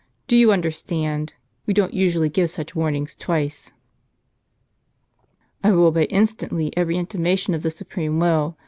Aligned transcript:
Do 0.27 0.35
you 0.35 0.51
understand? 0.51 1.35
We 1.67 1.75
don't 1.75 1.93
usually 1.93 2.27
give 2.27 2.49
such 2.49 2.75
warnings 2.75 3.13
twice."" 3.13 3.71
I 5.63 5.71
will 5.73 5.85
obey 5.85 6.05
instantly 6.05 6.73
everj^ 6.75 6.95
intimation 6.95 7.53
of 7.53 7.61
the 7.61 7.69
supreme 7.69 8.17
will. 8.19 8.57